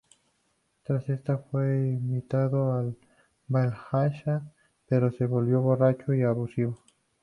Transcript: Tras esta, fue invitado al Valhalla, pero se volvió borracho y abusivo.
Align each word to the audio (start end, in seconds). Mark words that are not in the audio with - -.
Tras 0.83 1.07
esta, 1.09 1.37
fue 1.37 1.75
invitado 1.91 2.73
al 2.73 2.97
Valhalla, 3.47 4.41
pero 4.87 5.11
se 5.11 5.27
volvió 5.27 5.61
borracho 5.61 6.15
y 6.15 6.23
abusivo. 6.23 6.79